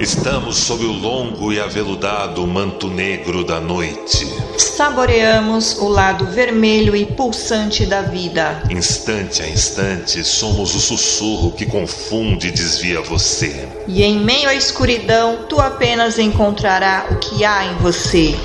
[0.00, 4.32] Estamos sob o longo e aveludado manto negro da noite.
[4.56, 8.62] Saboreamos o lado vermelho e pulsante da vida.
[8.70, 13.68] Instante a instante, somos o sussurro que confunde e desvia você.
[13.88, 18.36] E em meio à escuridão, tu apenas encontrará o que há em você.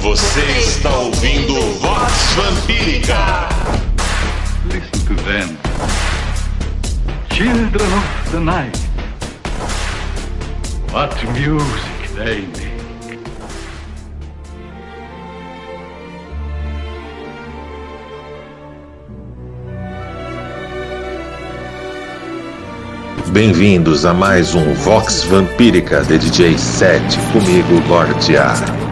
[0.00, 3.50] Você, você está ouvindo Voz Vampírica.
[4.64, 5.58] Listen to them.
[7.30, 8.91] Children of the Night.
[10.92, 13.18] What music they make.
[23.32, 28.91] Bem-vindos a mais um Vox Vampírica de DJ 7 comigo, Lorde A.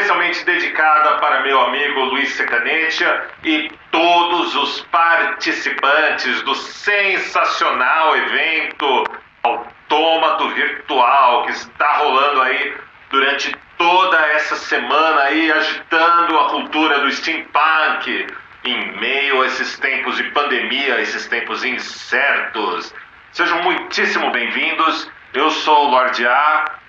[0.00, 9.04] especialmente dedicada para meu amigo Luiz Secanetia e todos os participantes do sensacional evento
[9.42, 12.74] Autômato Virtual que está rolando aí
[13.10, 18.26] durante toda essa semana aí agitando a cultura do steampunk
[18.64, 22.94] em meio a esses tempos de pandemia, esses tempos incertos.
[23.32, 25.10] Sejam muitíssimo bem-vindos.
[25.34, 26.79] Eu sou o Lorde A.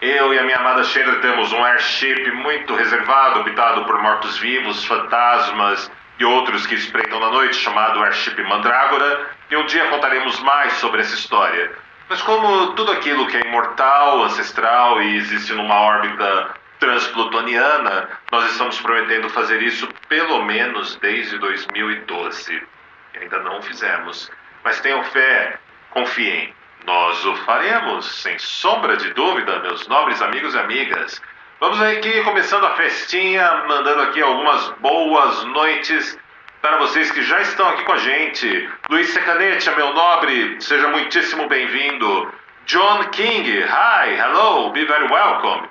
[0.00, 5.92] Eu e a minha amada Sheila temos um airship muito reservado, habitado por mortos-vivos, fantasmas
[6.18, 9.30] e outros que espreitam na noite, chamado Airship Mandrágora.
[9.50, 11.72] E um dia contaremos mais sobre essa história.
[12.08, 18.80] Mas como tudo aquilo que é imortal, ancestral e existe numa órbita transplutoniana, nós estamos
[18.80, 22.66] prometendo fazer isso pelo menos desde 2012.
[23.12, 24.30] E ainda não fizemos.
[24.64, 25.58] Mas tenham fé,
[25.90, 26.54] confiem.
[26.86, 31.20] Nós o faremos, sem sombra de dúvida, meus nobres amigos e amigas.
[31.60, 36.18] Vamos aqui começando a festinha, mandando aqui algumas boas noites
[36.62, 38.70] para vocês que já estão aqui com a gente.
[38.88, 42.32] Luiz Secanete, meu nobre, seja muitíssimo bem-vindo.
[42.66, 45.68] John King, hi, hello, be very welcome.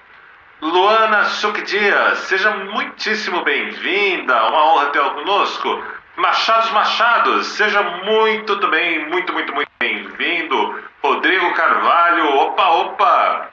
[0.62, 5.84] Luana Suk Dias, seja muitíssimo bem-vinda, uma honra tê-la conosco.
[6.20, 10.84] Machados Machados, seja muito também, muito, muito, muito bem-vindo.
[11.02, 13.50] Rodrigo Carvalho, opa, opa!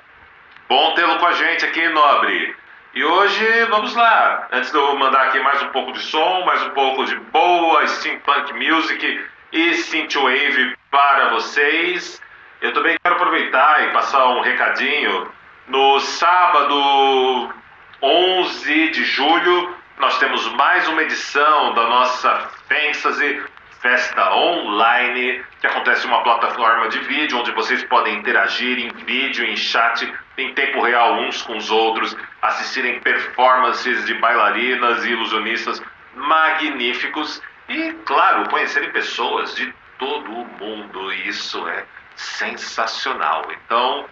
[0.69, 2.57] Bom tê-lo com a gente aqui, nobre.
[2.93, 4.49] E hoje, vamos lá.
[4.51, 7.87] Antes de eu mandar aqui mais um pouco de som, mais um pouco de boa
[7.87, 12.21] steampunk music e synthwave para vocês,
[12.61, 15.31] eu também quero aproveitar e passar um recadinho.
[15.69, 17.55] No sábado
[18.03, 23.43] 11 de julho, nós temos mais uma edição da nossa Fantasy
[23.81, 29.45] Festa Online, que acontece em uma plataforma de vídeo onde vocês podem interagir em vídeo,
[29.45, 35.83] em chat, em tempo real uns com os outros, assistirem performances de bailarinas e ilusionistas
[36.15, 41.13] magníficos e, claro, conhecerem pessoas de todo o mundo.
[41.13, 41.85] Isso é
[42.17, 43.47] sensacional.
[43.53, 44.07] Então,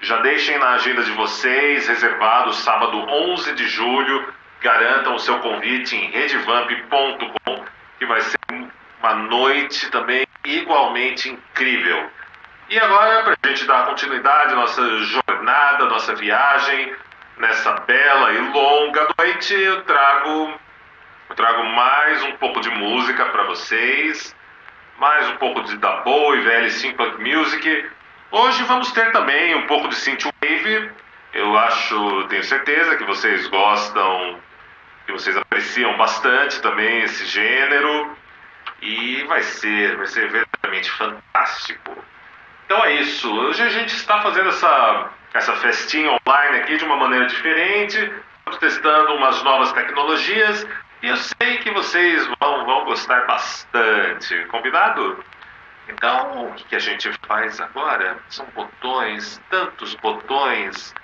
[0.00, 4.32] já deixem na agenda de vocês, reservado sábado 11 de julho.
[4.60, 7.64] Garantam o seu convite em redevamp.com,
[8.00, 8.38] que vai ser
[9.02, 12.10] uma noite também igualmente incrível.
[12.70, 16.94] E agora, para a gente dar continuidade à nossa jornada, nossa viagem,
[17.36, 20.54] nessa bela e longa noite, eu trago,
[21.28, 24.34] eu trago mais um pouco de música para vocês,
[24.98, 27.90] mais um pouco de, da boa e velha Simpunk Music.
[28.30, 30.90] Hoje vamos ter também um pouco de Synthwave.
[31.34, 34.40] Eu acho, tenho certeza que vocês gostam,
[35.06, 38.16] que vocês apreciam bastante também esse gênero
[38.82, 41.96] e vai ser, vai ser verdadeiramente fantástico.
[42.64, 43.32] Então é isso.
[43.32, 47.96] Hoje a gente está fazendo essa, essa festinha online aqui de uma maneira diferente,
[48.38, 50.66] estamos testando umas novas tecnologias
[51.02, 54.44] e eu sei que vocês vão, vão gostar bastante.
[54.46, 55.22] Combinado?
[55.88, 58.16] Então, o que a gente faz agora?
[58.28, 60.94] São botões, tantos botões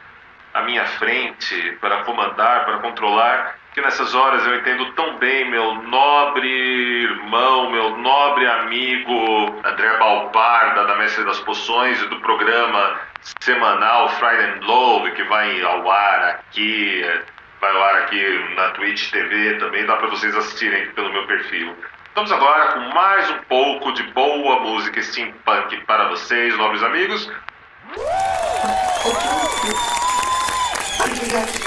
[0.54, 5.74] à minha frente para comandar, para controlar que nessas horas eu entendo tão bem meu
[5.82, 12.98] nobre irmão, meu nobre amigo André Balparda, da Mestre das Poções e do programa
[13.38, 17.04] semanal Friday and Love, que vai ao ar aqui,
[17.60, 21.76] vai ao ar aqui na Twitch TV também, dá para vocês assistirem pelo meu perfil.
[22.14, 27.30] Vamos agora com mais um pouco de boa música steampunk para vocês, nobres amigos.
[31.30, 31.65] não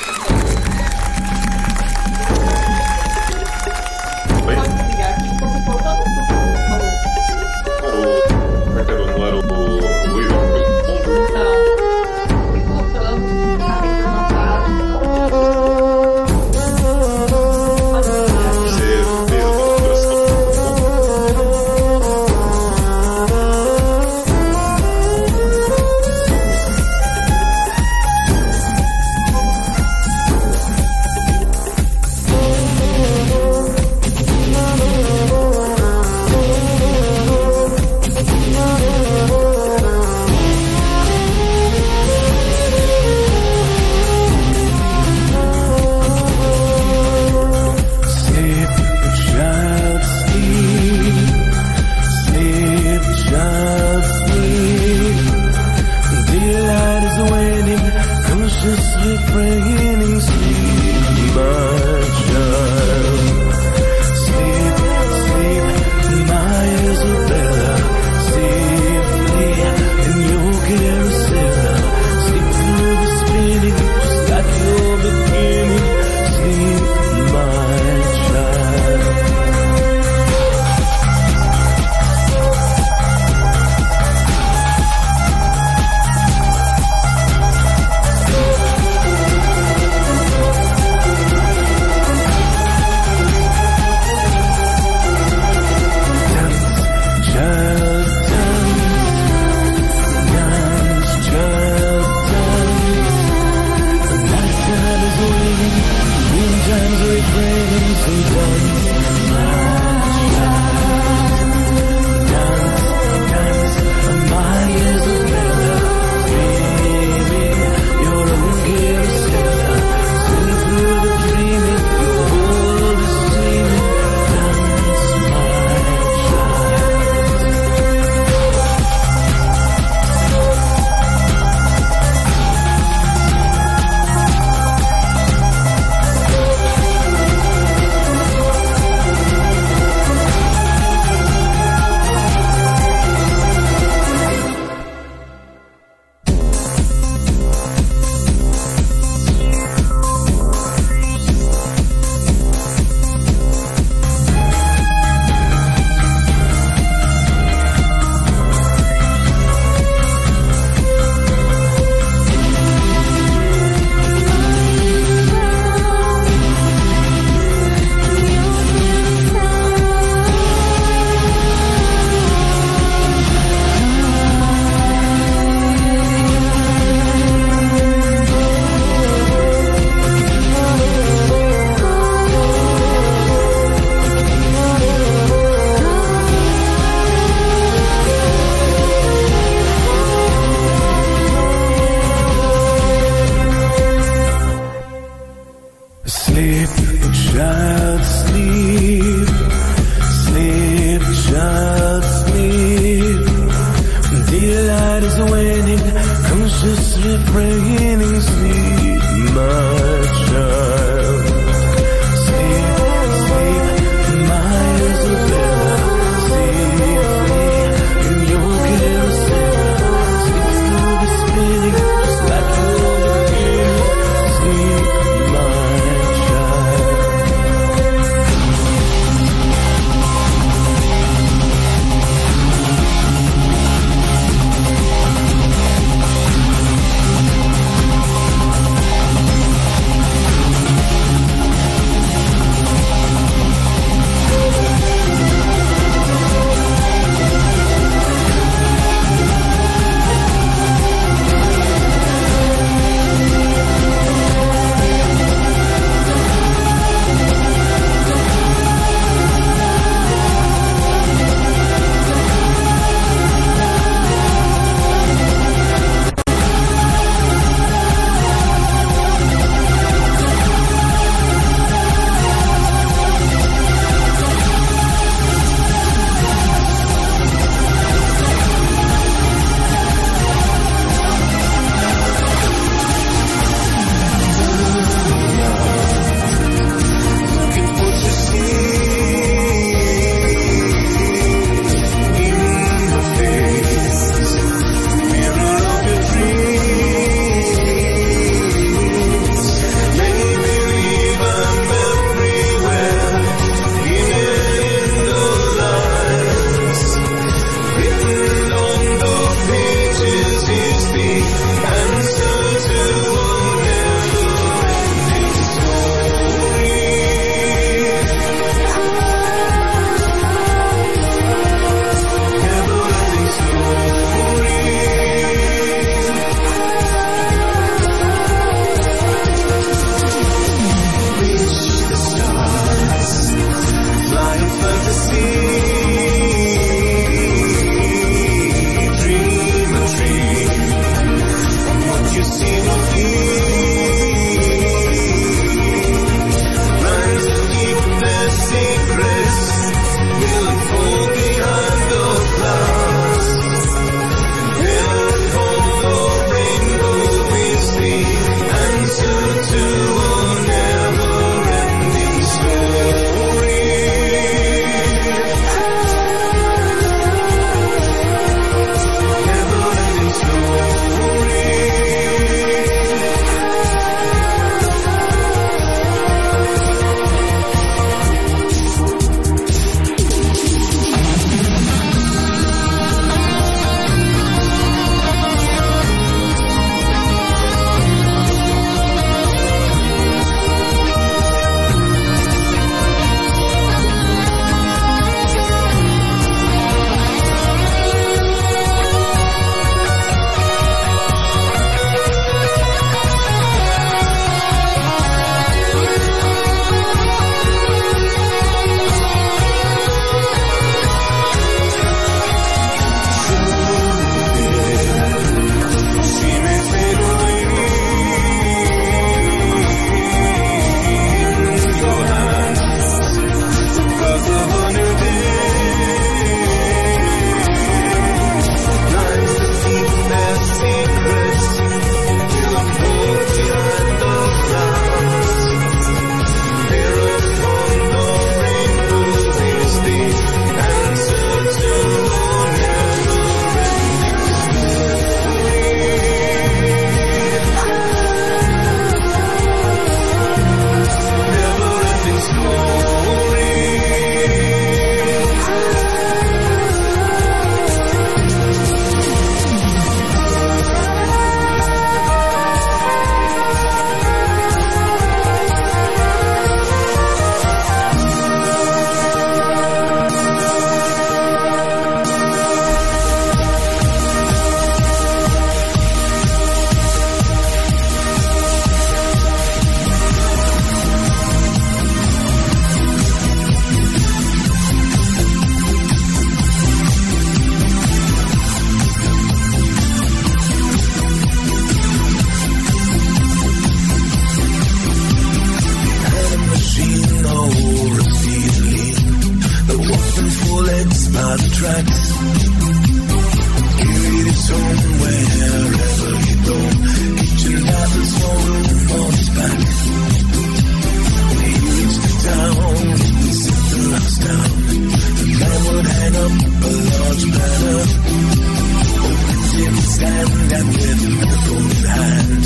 [519.99, 522.43] stand and with a phone hand.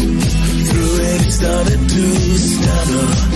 [0.68, 2.04] Through it, he started to
[2.38, 3.33] stutter.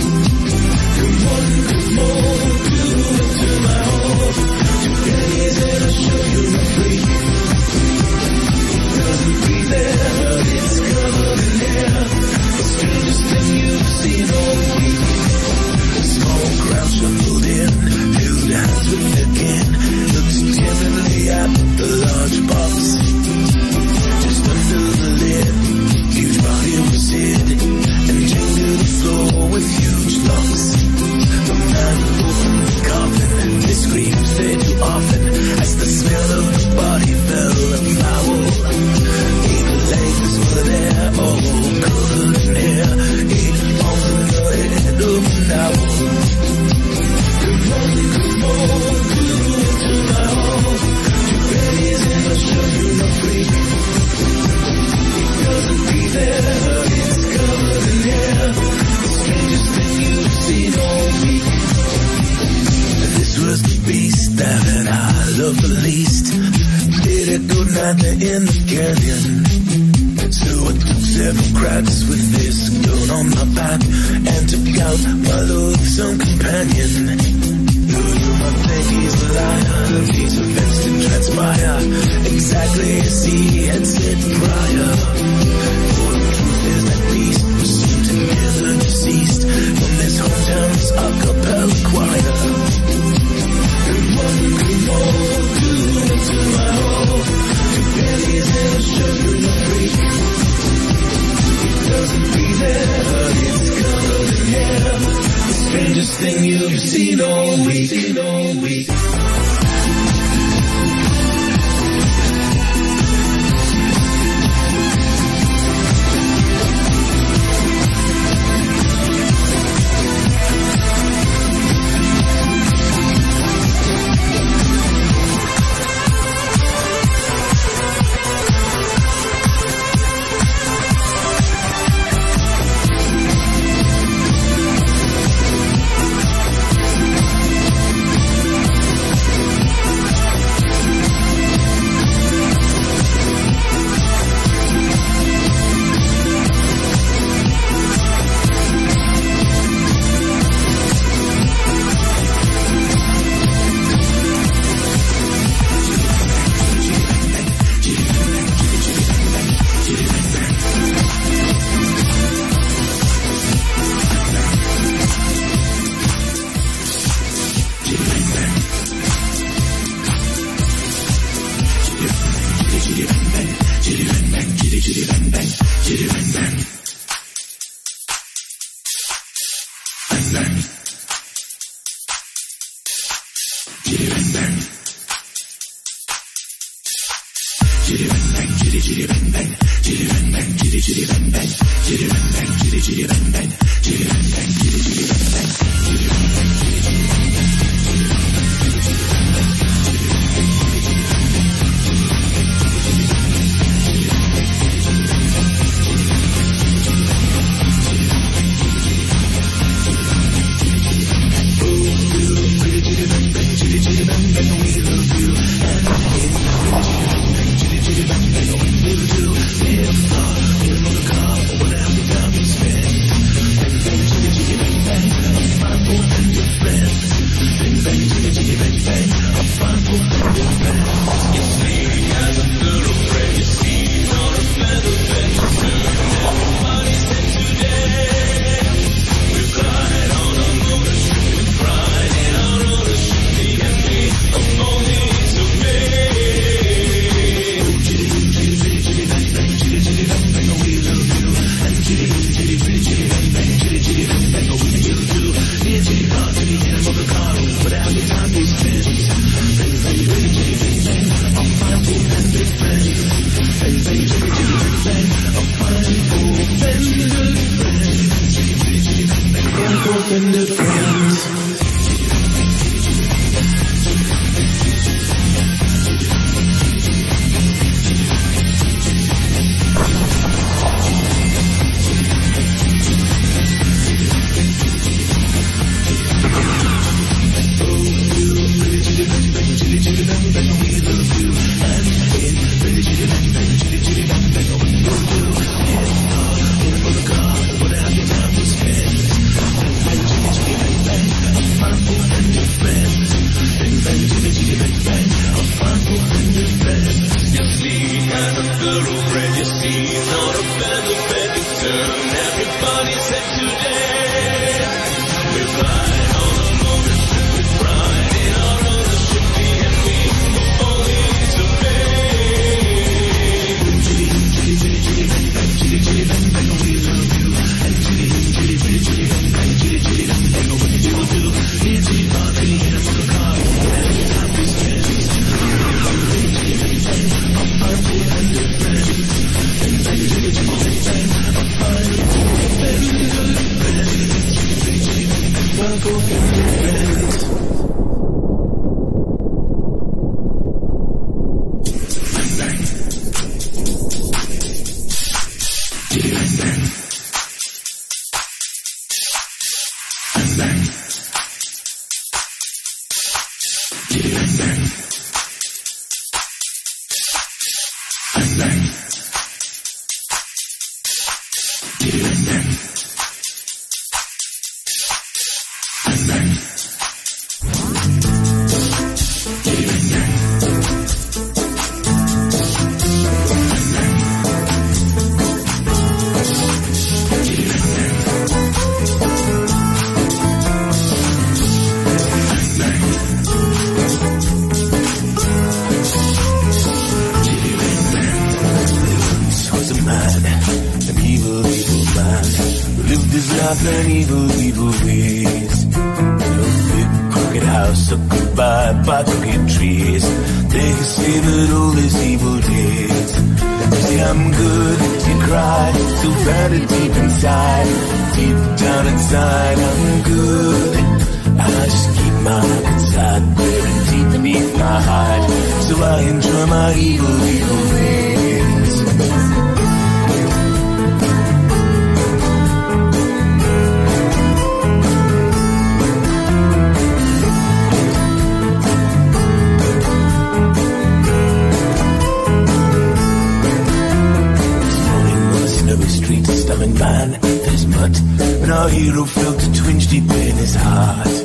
[448.78, 451.17] Hero felt a twinge deep in his heart.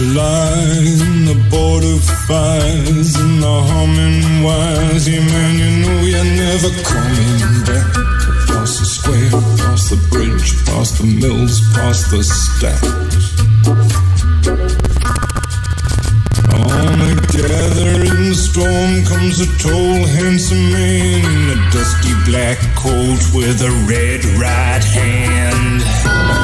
[0.00, 5.08] and the border fires and the humming wires.
[5.08, 7.86] You man, you know you're never coming back.
[8.44, 13.38] Across the square, across the bridge, past the mills, past the stacks.
[16.50, 23.60] On a gathering storm comes a tall, handsome man in a dusty black coat with
[23.62, 26.43] a red right hand.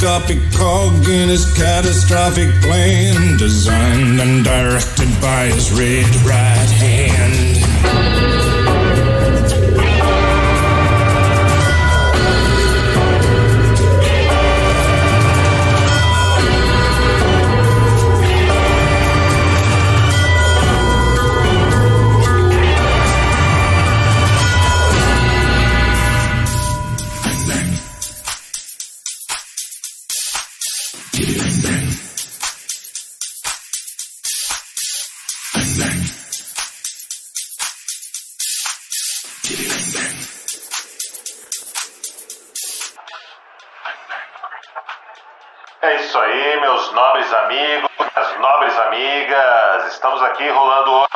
[0.00, 8.49] microscopic cog in his catastrophic plan, designed and directed by his red right hand.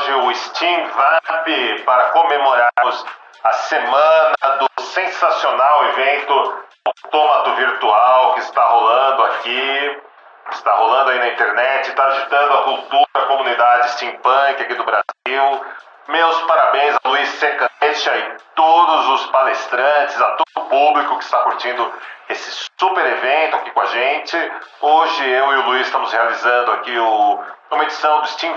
[0.04, 3.06] Hoje o Steam Vamp para comemorarmos
[3.42, 10.02] a semana do sensacional evento Autômato Virtual que está rolando aqui,
[10.50, 15.64] está rolando aí na internet, está agitando a cultura, a comunidade steampunk aqui do Brasil.
[16.06, 21.38] Meus parabéns a Luiz Secanecha e todos os palestrantes, a todo o público que está
[21.38, 21.92] curtindo
[22.28, 24.52] esse super evento aqui com a gente.
[24.82, 27.40] Hoje eu e o Luiz estamos realizando aqui o,
[27.74, 28.54] uma edição do Steam.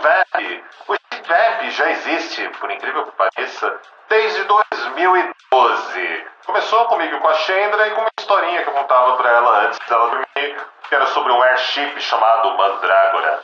[0.87, 6.25] O Steam já existe, por incrível que pareça, desde 2012.
[6.45, 9.77] Começou comigo com a Chandra e com uma historinha que eu contava para ela antes
[9.87, 10.55] dela dormir,
[10.87, 13.43] que era sobre um airship chamado Mandrágora.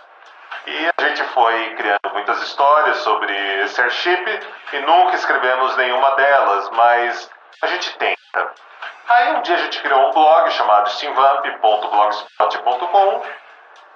[0.65, 4.39] E a gente foi criando muitas histórias sobre esse airship
[4.71, 7.29] e nunca escrevemos nenhuma delas, mas
[7.61, 8.53] a gente tenta.
[9.09, 13.42] Aí um dia a gente criou um blog chamado steamvamp.blogspot.com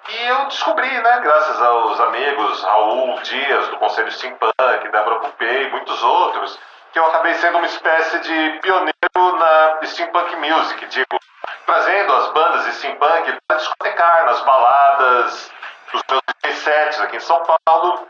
[0.09, 5.69] e eu descobri, né, graças aos amigos Raul Dias do Conselho Steampunk, Débora Pupei e
[5.69, 6.59] muitos outros,
[6.93, 11.19] que eu acabei sendo uma espécie de pioneiro na steampunk music, digo,
[11.65, 15.51] trazendo as bandas de steampunk para discotecar nas baladas
[15.91, 18.07] dos meus sets aqui em São Paulo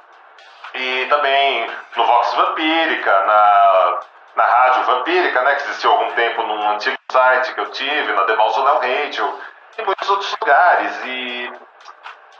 [0.74, 4.00] e também no Vox Vampírica, na,
[4.36, 8.24] na Rádio Vampírica, né, que existiu algum tempo num antigo site que eu tive, na
[8.26, 9.39] The Mausoleum Radio,
[9.78, 11.06] e muitos outros lugares.
[11.06, 11.52] E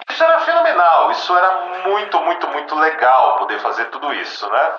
[0.10, 1.52] isso era fenomenal, isso era
[1.86, 4.72] muito, muito, muito legal poder fazer tudo isso, né?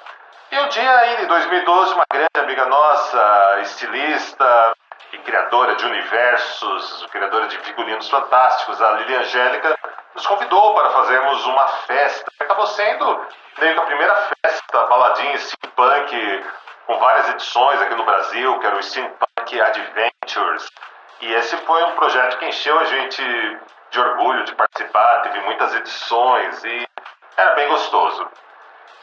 [0.51, 4.73] E um dia ainda, em 2012, uma grande amiga nossa, estilista
[5.13, 9.79] e criadora de universos, criadora de figurinos fantásticos, a Lili Angélica,
[10.15, 12.31] nos convidou para fazermos uma festa.
[12.41, 13.27] Acabou sendo
[13.59, 16.45] meio que a primeira festa baladinha steampunk,
[16.87, 20.71] com várias edições aqui no Brasil, que era o Steampunk Adventures.
[21.21, 23.59] E esse foi um projeto que encheu a gente
[23.91, 26.89] de orgulho de participar, teve muitas edições e
[27.37, 28.29] era bem gostoso.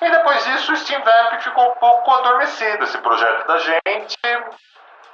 [0.01, 4.17] E depois disso o Steam Vamp ficou um pouco adormecido, esse projeto da gente.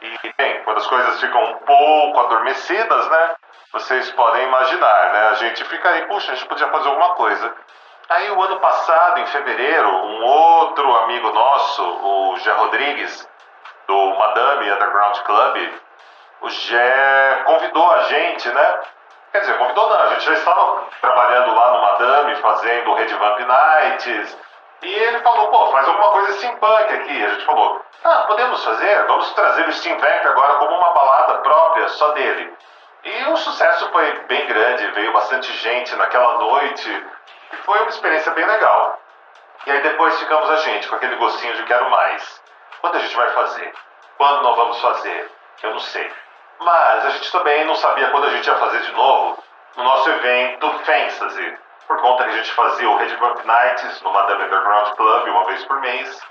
[0.02, 3.36] E, bem, quando as coisas ficam um pouco adormecidas, né?
[3.72, 5.28] Vocês podem imaginar, né?
[5.30, 7.54] A gente fica aí, puxa, a gente podia fazer alguma coisa.
[8.10, 13.30] Aí, o ano passado, em fevereiro, um outro amigo nosso, o Gé Rodrigues,
[13.88, 15.74] do Madame Underground Club,
[16.42, 18.80] o Gé convidou a gente, né?
[19.32, 23.40] Quer dizer, convidou não, a gente já estava trabalhando lá no Madame, fazendo Red Vamp
[23.40, 24.38] Nights,
[24.82, 27.26] e ele falou, pô, faz alguma coisa steampunk aqui.
[27.26, 31.36] A gente falou, ah, podemos fazer, vamos trazer o Steam Vamp agora como uma balada
[31.36, 32.54] própria, só dele.
[33.04, 37.08] E o sucesso foi bem grande, veio bastante gente naquela noite,
[37.54, 39.00] e foi uma experiência bem legal.
[39.66, 42.42] E aí depois ficamos a gente com aquele gostinho de quero mais.
[42.82, 43.74] Quando a gente vai fazer?
[44.18, 45.32] Quando não vamos fazer?
[45.64, 46.12] Eu não sei.
[46.62, 49.44] Mas a gente também não sabia quando a gente ia fazer de novo
[49.76, 51.58] no nosso evento Fantasy,
[51.88, 55.46] por conta que a gente fazia o Red Vamp Nights no Madame Underground Club uma
[55.46, 56.22] vez por mês.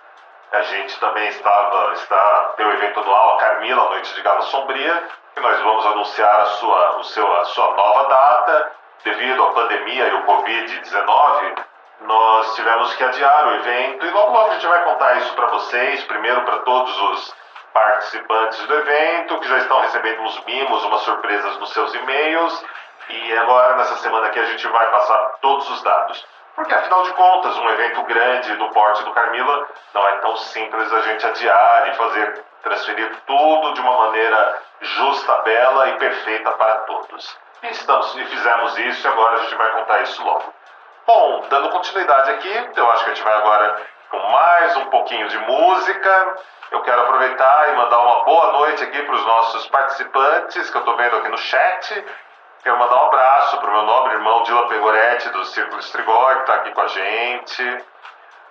[0.52, 5.02] A gente também estava, está, tem o evento anual, a Carmila, Noite de Gala Sombria,
[5.34, 8.72] que nós vamos anunciar a sua, o seu, a sua nova data.
[9.02, 11.64] Devido à pandemia e o Covid-19,
[12.02, 15.46] nós tivemos que adiar o evento e logo logo a gente vai contar isso para
[15.46, 17.39] vocês, primeiro para todos os
[17.72, 22.64] participantes do evento, que já estão recebendo uns mimos, umas surpresas nos seus e-mails.
[23.08, 26.26] E agora, nessa semana aqui, a gente vai passar todos os dados.
[26.54, 30.92] Porque, afinal de contas, um evento grande do porte do Carmila não é tão simples
[30.92, 36.74] a gente adiar e fazer transferir tudo de uma maneira justa, bela e perfeita para
[36.80, 37.38] todos.
[37.62, 40.52] E, estamos, e fizemos isso e agora a gente vai contar isso logo.
[41.06, 43.80] Bom, dando continuidade aqui, eu acho que a gente vai agora
[44.10, 46.36] com mais um pouquinho de música.
[46.72, 50.80] Eu quero aproveitar e mandar uma boa noite aqui para os nossos participantes que eu
[50.80, 52.04] estou vendo aqui no chat.
[52.62, 56.40] Quero mandar um abraço para o meu nobre irmão Dila Pegoretti, do Círculo Estrigói, que
[56.40, 57.84] está aqui com a gente.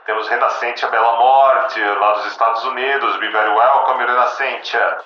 [0.05, 3.17] Temos Renascentia Bela Morte, lá dos Estados Unidos.
[3.17, 4.97] Be very welcome, Renascentia.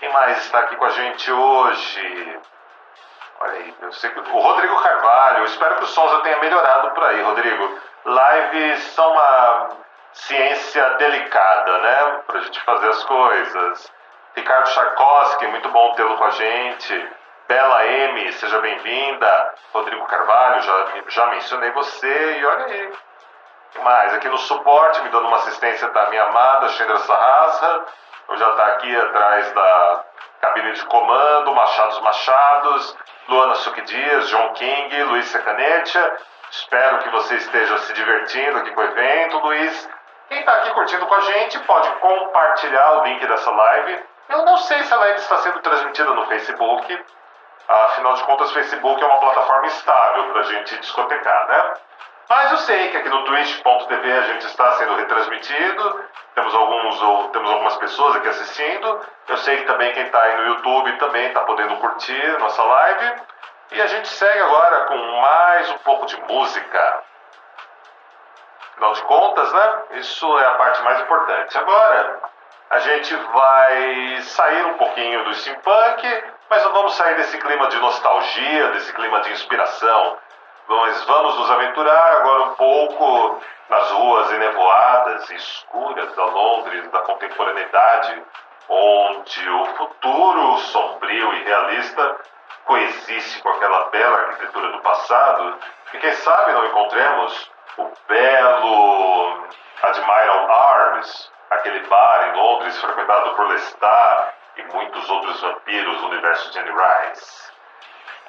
[0.00, 2.40] Quem mais está aqui com a gente hoje?
[3.40, 4.20] Olha aí, eu sei que...
[4.20, 5.44] o Rodrigo Carvalho.
[5.44, 7.78] Espero que o som já tenha melhorado por aí, Rodrigo.
[8.04, 9.68] Lives são uma
[10.12, 12.20] ciência delicada, né?
[12.26, 13.92] Para a gente fazer as coisas.
[14.34, 17.10] Ricardo Charkowski, muito bom tê-lo com a gente.
[17.46, 19.54] Bela M, seja bem-vinda.
[19.72, 22.38] Rodrigo Carvalho, já, já mencionei você.
[22.38, 22.92] E olha aí.
[23.82, 27.84] Mais aqui no suporte, me dando uma assistência da minha amada Chandra Sarrasa.
[28.34, 30.04] Já está aqui atrás da
[30.40, 32.96] cabine de comando, Machados Machados,
[33.28, 36.18] Luana Suki Dias, John King, Luiz Secanetia.
[36.52, 39.88] Espero que você esteja se divertindo aqui com o evento, Luiz.
[40.28, 44.04] Quem está aqui curtindo com a gente pode compartilhar o link dessa live.
[44.28, 47.04] Eu não sei se a live está sendo transmitida no Facebook.
[47.66, 51.74] Afinal de contas, Facebook é uma plataforma estável para a gente discotecar, né?
[52.28, 57.28] Mas eu sei que aqui no twitch.tv a gente está sendo retransmitido, temos, alguns, ou,
[57.28, 59.00] temos algumas pessoas aqui assistindo.
[59.26, 63.22] Eu sei que também quem está aí no YouTube também está podendo curtir nossa live.
[63.74, 67.02] E a gente segue agora com mais um pouco de música.
[68.72, 69.82] Afinal de contas, né?
[69.92, 71.56] Isso é a parte mais importante.
[71.56, 72.20] Agora,
[72.68, 77.78] a gente vai sair um pouquinho do steampunk, mas não vamos sair desse clima de
[77.78, 80.18] nostalgia, desse clima de inspiração.
[80.68, 86.98] Nós vamos nos aventurar agora um pouco nas ruas enevoadas e escuras da Londres da
[87.00, 88.22] contemporaneidade,
[88.68, 92.16] onde o futuro sombrio e realista
[92.64, 95.58] coexiste com aquela bela arquitetura do passado,
[95.94, 99.46] e quem sabe não encontremos o belo
[99.82, 106.50] Admiral Arms, aquele bar em Londres frequentado por Lestat e muitos outros vampiros do universo
[106.52, 107.52] de Anne Rice.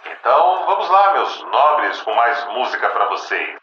[0.06, 3.63] Então vamos lá, meus nobres, com mais música para vocês.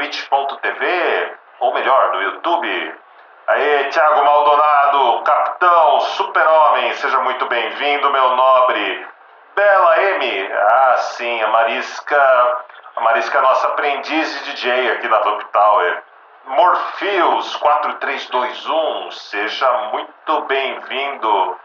[0.00, 2.94] twitch.tv, ou melhor, no YouTube.
[3.46, 9.06] Aí, Thiago Maldonado, capitão, super-homem, seja muito bem-vindo, meu nobre.
[9.54, 12.58] Bela M, ah sim, a Marisca,
[12.96, 16.02] a Marisca é nossa aprendiz de DJ aqui na Vamp Tower.
[16.46, 21.58] Morpheus 4321, seja muito bem-vindo.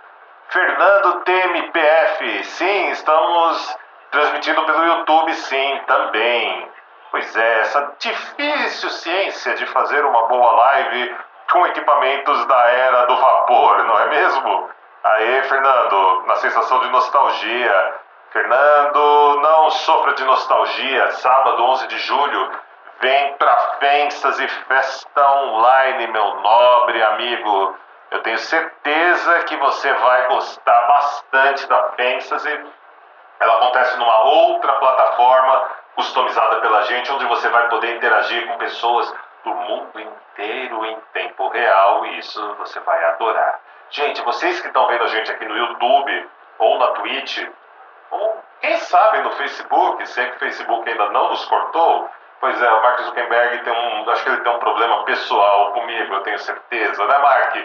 [0.49, 3.77] Fernando TMPF, sim, estamos
[4.11, 6.74] transmitindo pelo YouTube, sim, também.
[7.11, 11.15] Pois é, essa difícil ciência de fazer uma boa live
[11.52, 14.69] com equipamentos da era do vapor, não é mesmo?
[15.03, 17.95] Aê, Fernando, na sensação de nostalgia.
[18.32, 21.11] Fernando, não sofra de nostalgia.
[21.11, 22.52] Sábado, 11 de julho,
[22.99, 27.77] vem pra Fensas e festa online, meu nobre amigo.
[28.11, 32.45] Eu tenho certeza que você vai gostar bastante da Fensas
[33.40, 39.13] ela acontece numa outra plataforma customizada pela gente, onde você vai poder interagir com pessoas
[39.43, 43.59] do mundo inteiro em tempo real e isso você vai adorar.
[43.89, 47.47] Gente, vocês que estão vendo a gente aqui no YouTube ou na Twitch,
[48.11, 52.09] ou quem sabe no Facebook, se é que o Facebook ainda não nos cortou,
[52.39, 56.13] pois é, o Mark Zuckerberg tem um, acho que ele tem um problema pessoal comigo,
[56.13, 57.55] eu tenho certeza, né, Mark?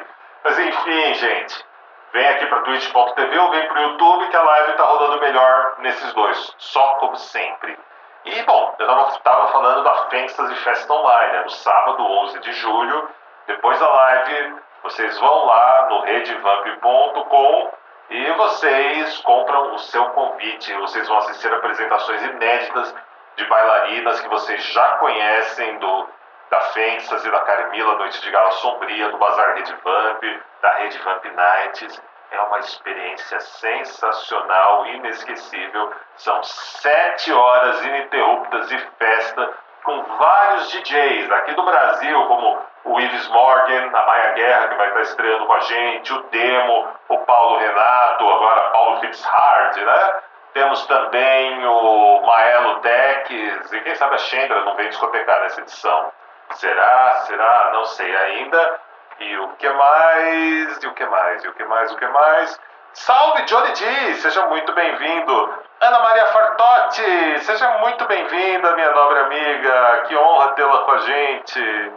[0.44, 1.64] Mas enfim, gente,
[2.12, 5.76] vem aqui para twitch.tv ou vem para o YouTube que a live está rodando melhor
[5.78, 7.78] nesses dois, só como sempre.
[8.24, 11.42] E, bom, eu estava falando da Festas e Festa Online, né?
[11.42, 13.08] no sábado, 11 de julho.
[13.46, 17.70] Depois da live, vocês vão lá no redevamp.com
[18.10, 20.72] e vocês compram o seu convite.
[20.74, 22.94] Vocês vão assistir apresentações inéditas
[23.36, 26.08] de bailarinas que vocês já conhecem do,
[26.50, 30.22] da Fensas e da Carmila Noite de Gala Sombria, do Bazar Redvamp,
[30.60, 35.92] da Redvamp Nights é uma experiência sensacional, inesquecível.
[36.16, 39.52] São sete horas ininterruptas de festa
[39.82, 44.88] com vários DJs aqui do Brasil, como o Willis Morgan, a Maia Guerra, que vai
[44.88, 50.20] estar estreando com a gente, o Demo, o Paulo Renato, agora Paulo Fitzhard, né?
[50.52, 56.12] Temos também o Maelo Tex, e quem sabe a Chendra não vem discotecar nessa edição.
[56.54, 57.20] Será?
[57.26, 57.70] Será?
[57.72, 58.80] Não sei ainda.
[59.20, 60.82] E o que mais?
[60.82, 61.44] E o que mais?
[61.44, 61.92] E o que mais?
[61.92, 62.60] O que mais?
[62.94, 64.14] Salve Johnny D!
[64.14, 65.54] Seja muito bem-vindo.
[65.80, 70.04] Ana Maria Fartotti, seja muito bem-vinda, minha nobre amiga.
[70.08, 71.92] Que honra tê-la com a gente.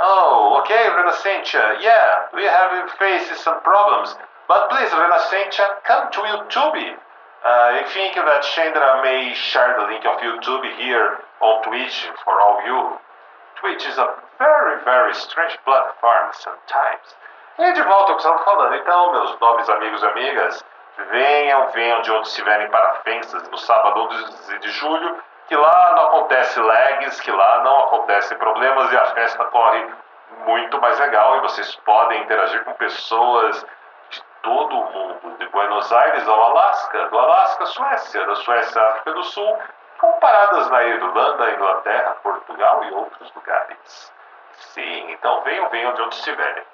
[0.00, 1.74] Oh, okay, Renascentia.
[1.80, 4.16] Yeah, we have faced some problems.
[4.48, 6.96] But please, Renascentia, come to YouTube.
[7.44, 12.40] Uh, I think that Chandra may share the link of YouTube here on Twitch for
[12.40, 12.98] all you.
[13.62, 17.16] Twitch is a very, very strange platform sometimes.
[17.60, 20.64] E de volta ao que estava falando, então, meus nobres amigos e amigas,
[21.10, 25.16] venham, venham de onde estiverem para Fensas no sábado 11 de julho,
[25.46, 29.86] que lá não acontece lags, que lá não acontece problemas e a festa corre
[30.44, 33.64] muito mais legal e vocês podem interagir com pessoas
[34.10, 38.82] de todo o mundo, de Buenos Aires ao Alasca, do Alasca à Suécia, da Suécia
[38.82, 39.56] à África do Sul,
[40.02, 44.12] comparadas na Irlanda, Inglaterra, Portugal e outros lugares.
[44.74, 46.64] Sim, então venham, venham de onde estiverem.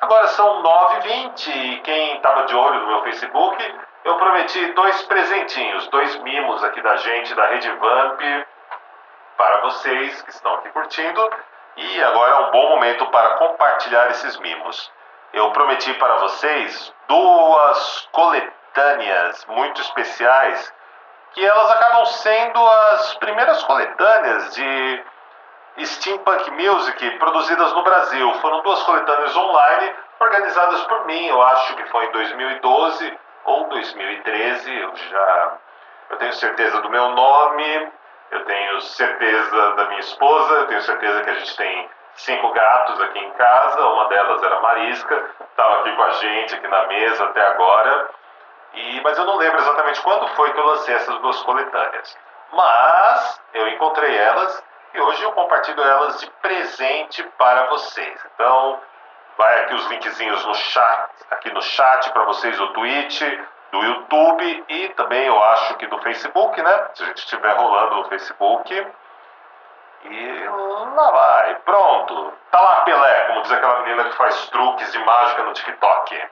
[0.00, 5.88] Agora são 9h20 e quem estava de olho no meu Facebook, eu prometi dois presentinhos,
[5.88, 8.20] dois mimos aqui da gente, da Rede Vamp,
[9.36, 11.30] para vocês que estão aqui curtindo.
[11.76, 14.92] E agora é um bom momento para compartilhar esses mimos.
[15.32, 20.72] Eu prometi para vocês duas coletâneas muito especiais
[21.36, 25.04] que elas acabam sendo as primeiras coletâneas de
[25.84, 28.32] steampunk music produzidas no Brasil.
[28.40, 34.80] Foram duas coletâneas online organizadas por mim, eu acho que foi em 2012 ou 2013,
[34.80, 35.52] eu já
[36.08, 37.92] eu tenho certeza do meu nome,
[38.30, 42.98] eu tenho certeza da minha esposa, eu tenho certeza que a gente tem cinco gatos
[43.02, 47.24] aqui em casa, uma delas era Marisca, estava aqui com a gente aqui na mesa
[47.26, 48.08] até agora.
[48.76, 52.16] E, mas eu não lembro exatamente quando foi que eu lancei essas duas coletâneas.
[52.52, 54.62] Mas eu encontrei elas
[54.94, 58.26] e hoje eu compartilho elas de presente para vocês.
[58.34, 58.78] Então,
[59.36, 63.22] vai aqui os linkzinhos no chat, aqui no chat para vocês do Twitch,
[63.72, 66.88] do YouTube e também eu acho que do Facebook, né?
[66.94, 68.86] Se a gente estiver rolando no Facebook.
[70.04, 70.48] E
[70.94, 72.32] lá vai, pronto.
[72.50, 76.28] Tá lá Pelé, como diz aquela menina que faz truques de mágica no TikTok.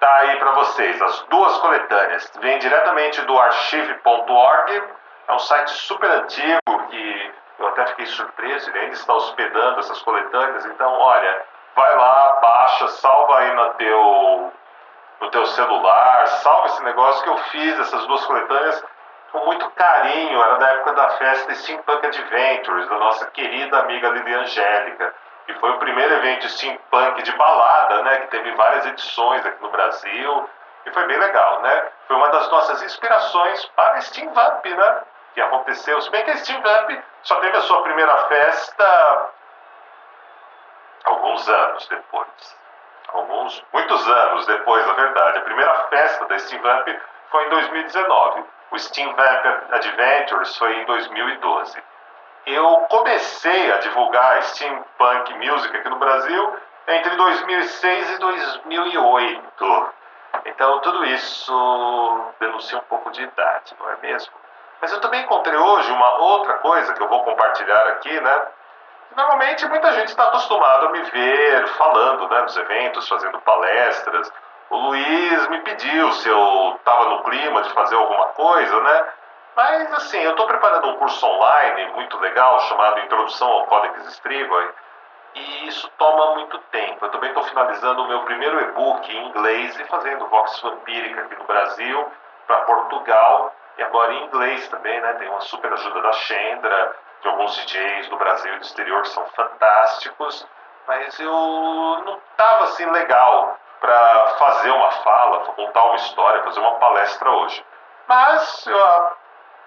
[0.00, 1.00] Tá aí para vocês.
[1.00, 2.30] As duas coletâneas.
[2.40, 4.82] Vem diretamente do archive.org.
[5.28, 6.60] É um site super antigo
[6.90, 11.42] que eu até fiquei surpreso, ele ainda está hospedando essas coletâneas, então, olha,
[11.74, 14.52] vai lá, baixa, salva aí no teu,
[15.20, 18.84] no teu celular, salva esse negócio que eu fiz, essas duas coletâneas,
[19.32, 24.34] com muito carinho, era da época da festa Steampunk Adventures, da nossa querida amiga Lili
[24.34, 25.14] Angélica,
[25.46, 29.62] que foi o primeiro evento de steampunk de balada, né, que teve várias edições aqui
[29.62, 30.50] no Brasil,
[30.84, 31.88] e foi bem legal, né?
[32.06, 35.02] Foi uma das nossas inspirações para Steam Vamp, né?
[35.34, 36.90] Que aconteceu, se bem que a Steam Vamp
[37.22, 39.30] só teve a sua primeira festa
[41.04, 42.56] alguns anos depois.
[43.08, 45.38] Alguns, muitos anos depois, na verdade.
[45.38, 46.88] A primeira festa da Steam Vamp
[47.30, 48.44] foi em 2019.
[48.70, 51.82] O Steam Vamp Adventures foi em 2012.
[52.46, 56.56] Eu comecei a divulgar Steampunk Music aqui no Brasil
[56.86, 59.92] entre 2006 e 2008.
[60.44, 64.32] Então tudo isso denuncia um pouco de idade, não é mesmo?
[64.80, 68.42] Mas eu também encontrei hoje uma outra coisa que eu vou compartilhar aqui, né?
[69.16, 74.30] Normalmente muita gente está acostumada a me ver falando né, nos eventos, fazendo palestras.
[74.70, 79.06] O Luiz me pediu se eu estava no clima de fazer alguma coisa, né?
[79.56, 84.70] Mas assim, eu estou preparando um curso online muito legal chamado Introdução ao Codex Strigoi
[85.34, 87.02] e isso toma muito tempo.
[87.02, 91.36] Eu também estou finalizando o meu primeiro e-book em inglês e fazendo Vox Vampírica aqui
[91.36, 92.12] no Brasil,
[92.46, 95.14] para Portugal e agora em inglês também, né?
[95.14, 99.08] Tem uma super ajuda da Chendra, de alguns DJs do Brasil e do exterior que
[99.08, 100.46] são fantásticos,
[100.86, 101.32] mas eu
[102.04, 107.64] não estava assim legal para fazer uma fala, contar uma história, fazer uma palestra hoje.
[108.06, 109.16] Mas, eu,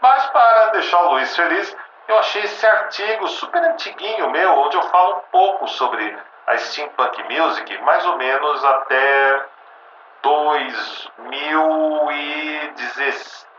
[0.02, 1.76] mas para deixar o Luiz feliz,
[2.08, 6.18] eu achei esse artigo super antiguinho meu, onde eu falo um pouco sobre
[6.48, 9.46] a Steampunk Music, mais ou menos até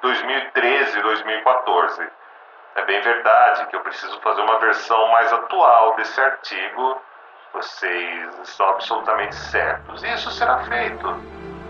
[0.02, 2.08] 2013, 2014.
[2.74, 7.00] É bem verdade que eu preciso fazer uma versão mais atual desse artigo.
[7.52, 10.02] Vocês estão absolutamente certos.
[10.02, 11.06] E isso será feito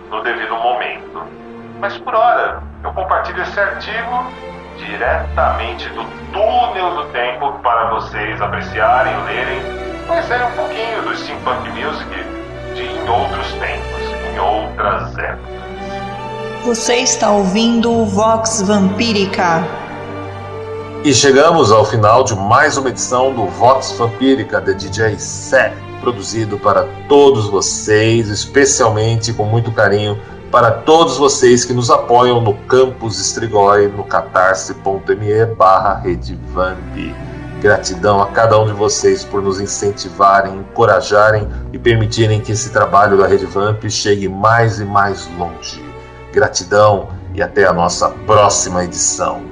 [0.09, 1.27] no devido momento.
[1.79, 4.50] Mas por hora, eu compartilho esse artigo
[4.85, 6.03] diretamente do
[6.33, 9.61] túnel do tempo para vocês apreciarem, lerem,
[10.07, 12.09] conhecerem um pouquinho do steampunk music
[12.75, 14.01] de em outros tempos,
[14.33, 15.51] em outras épocas.
[16.65, 19.63] Você está ouvindo o Vox Vampírica.
[21.03, 26.59] E chegamos ao final de mais uma edição do Vox Vampírica da DJ Sé, produzido
[26.59, 30.19] para todos vocês, especialmente com muito carinho
[30.51, 37.15] para todos vocês que nos apoiam no Campus Strigoi, no catarse.me barra redevamp.
[37.61, 43.17] Gratidão a cada um de vocês por nos incentivarem, encorajarem e permitirem que esse trabalho
[43.17, 45.81] da Rede Vamp chegue mais e mais longe.
[46.33, 49.50] Gratidão e até a nossa próxima edição.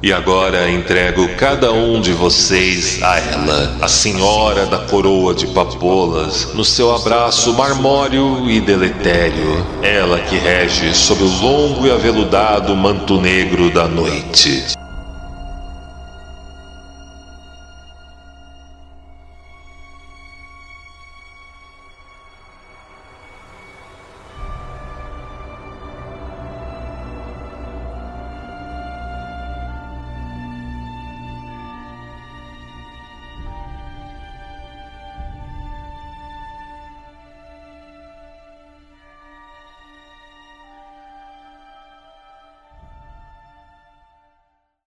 [0.00, 6.54] E agora entrego cada um de vocês a ela, a senhora da coroa de papolas,
[6.54, 13.20] no seu abraço marmório e deletério, ela que rege sob o longo e aveludado manto
[13.20, 14.77] negro da noite.